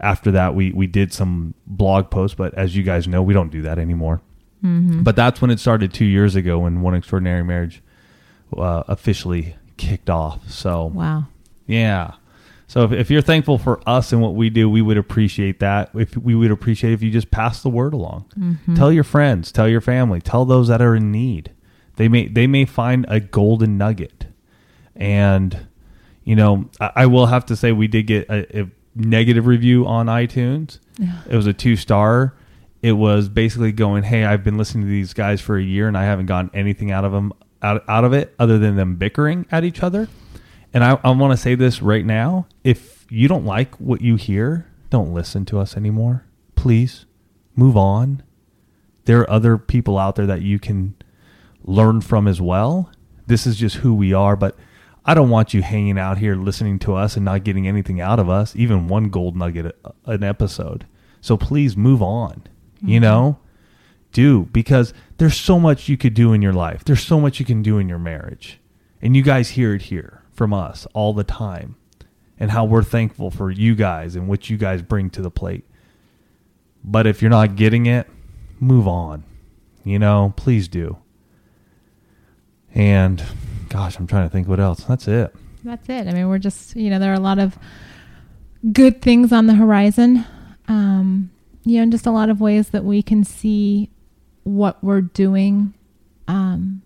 [0.00, 3.50] after that, we, we did some blog posts, but as you guys know, we don't
[3.50, 4.20] do that anymore.
[4.62, 5.02] Mm-hmm.
[5.02, 7.82] But that's when it started two years ago when One Extraordinary Marriage
[8.56, 10.50] uh, officially kicked off.
[10.50, 11.26] So, Wow.
[11.66, 12.12] yeah.
[12.68, 15.90] So if, if you're thankful for us and what we do, we would appreciate that.
[15.94, 18.24] If we would appreciate if you just pass the word along.
[18.36, 18.74] Mm-hmm.
[18.74, 21.52] Tell your friends, tell your family, tell those that are in need.
[21.96, 24.26] They may they may find a golden nugget.
[24.94, 25.66] And
[26.24, 29.86] you know, I, I will have to say we did get a, a negative review
[29.86, 30.78] on iTunes.
[30.98, 31.20] Yeah.
[31.28, 32.34] It was a two star.
[32.82, 35.96] It was basically going, "Hey, I've been listening to these guys for a year and
[35.96, 37.32] I haven't gotten anything out of them
[37.62, 40.08] out, out of it other than them bickering at each other."
[40.74, 44.16] And I, I want to say this right now: if you don't like what you
[44.16, 46.24] hear, don't listen to us anymore.
[46.54, 47.06] Please
[47.54, 48.22] move on.
[49.04, 50.94] There are other people out there that you can
[51.66, 52.90] learn from as well.
[53.26, 54.56] This is just who we are, but
[55.04, 58.18] I don't want you hanging out here listening to us and not getting anything out
[58.18, 60.86] of us, even one gold nugget a- an episode.
[61.20, 62.44] So please move on.
[62.80, 63.02] You mm-hmm.
[63.02, 63.38] know,
[64.12, 66.84] do because there's so much you could do in your life.
[66.84, 68.60] There's so much you can do in your marriage.
[69.02, 71.76] And you guys hear it here from us all the time
[72.38, 75.64] and how we're thankful for you guys and what you guys bring to the plate.
[76.84, 78.08] But if you're not getting it,
[78.60, 79.24] move on.
[79.84, 80.98] You know, please do.
[82.76, 83.24] And
[83.70, 84.84] gosh, I'm trying to think what else.
[84.84, 85.34] That's it.
[85.64, 86.06] That's it.
[86.06, 87.58] I mean, we're just, you know, there are a lot of
[88.72, 90.24] good things on the horizon.
[90.68, 91.30] Um,
[91.64, 93.90] you know, and just a lot of ways that we can see
[94.44, 95.74] what we're doing.
[96.28, 96.82] Um,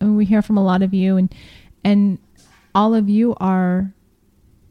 [0.00, 1.32] I mean, we hear from a lot of you, and
[1.84, 2.18] and
[2.74, 3.92] all of you are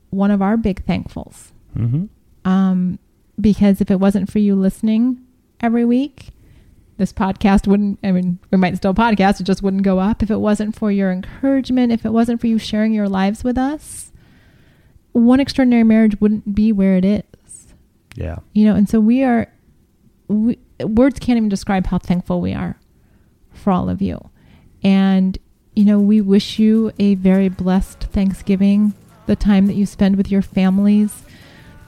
[0.10, 1.52] one of our big thankfuls.
[1.78, 2.06] Mm-hmm.
[2.50, 3.00] Um,
[3.40, 5.22] because if it wasn't for you listening
[5.62, 6.30] every week,
[6.98, 10.24] this podcast wouldn't, I mean, we might still podcast, it just wouldn't go up.
[10.24, 13.58] If it wasn't for your encouragement, if it wasn't for you sharing your lives with
[13.58, 14.12] us,
[15.12, 17.74] one extraordinary marriage wouldn't be where it is.
[18.16, 18.38] Yeah.
[18.54, 19.52] You know, and so we are,
[20.28, 22.80] we, words can't even describe how thankful we are
[23.52, 24.30] for all of you.
[24.82, 25.38] And,
[25.76, 28.94] you know, we wish you a very blessed Thanksgiving,
[29.26, 31.24] the time that you spend with your families,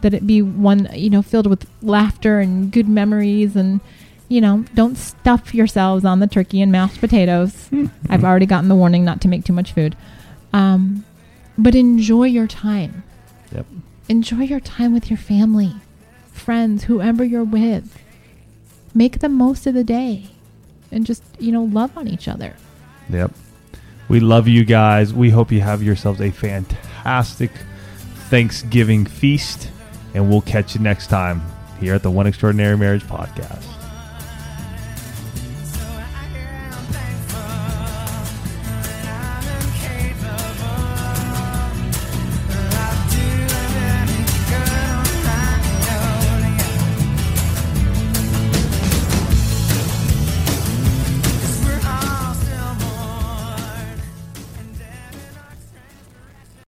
[0.01, 3.79] that it be one, you know, filled with laughter and good memories and,
[4.29, 7.69] you know, don't stuff yourselves on the turkey and mashed potatoes.
[8.09, 9.95] I've already gotten the warning not to make too much food.
[10.53, 11.05] Um,
[11.57, 13.03] but enjoy your time.
[13.53, 13.65] Yep.
[14.09, 15.73] Enjoy your time with your family,
[16.31, 18.01] friends, whoever you're with.
[18.93, 20.27] Make the most of the day
[20.91, 22.55] and just, you know, love on each other.
[23.09, 23.31] Yep.
[24.09, 25.13] We love you guys.
[25.13, 27.51] We hope you have yourselves a fantastic
[28.29, 29.69] Thanksgiving feast,
[30.13, 31.41] and we'll catch you next time
[31.79, 33.76] here at the One Extraordinary Marriage Podcast.